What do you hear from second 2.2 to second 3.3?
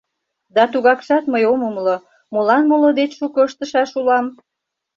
молан моло деч